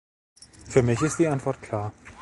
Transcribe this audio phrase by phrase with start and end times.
[0.67, 1.93] Für mich ist die Antwort klar.